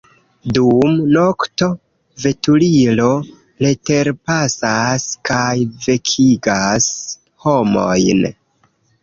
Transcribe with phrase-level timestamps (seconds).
[0.57, 1.67] Dum nokto
[2.23, 3.09] veturilo
[3.59, 5.53] preterpasas kaj
[5.85, 6.91] vekigas
[7.47, 8.27] homojn.